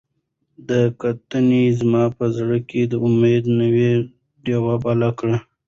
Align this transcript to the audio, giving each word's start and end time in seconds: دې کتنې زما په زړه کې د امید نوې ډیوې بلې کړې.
دې 0.67 0.81
کتنې 1.01 1.63
زما 1.79 2.03
په 2.17 2.25
زړه 2.37 2.57
کې 2.69 2.81
د 2.91 2.93
امید 3.07 3.43
نوې 3.59 3.91
ډیوې 4.43 4.75
بلې 4.83 5.09
کړې. 5.17 5.37